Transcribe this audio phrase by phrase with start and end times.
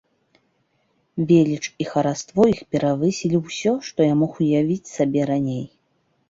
[1.31, 5.63] Веліч і хараство іх перавысілі ўсё, што я мог уявіць сабе раней.